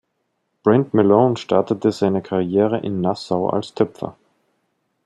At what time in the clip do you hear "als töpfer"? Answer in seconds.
3.51-4.17